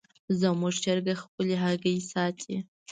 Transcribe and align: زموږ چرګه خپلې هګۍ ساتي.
زموږ 0.39 0.73
چرګه 0.83 1.13
خپلې 1.23 1.55
هګۍ 1.63 1.97
ساتي. 2.11 2.55